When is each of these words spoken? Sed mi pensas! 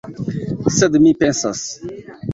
Sed 0.77 0.97
mi 1.03 1.13
pensas! 1.21 1.63